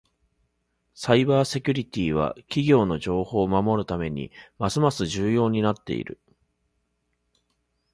[0.95, 6.19] サイバーセキュリティは企業の情報を守るためにますます重要になっている。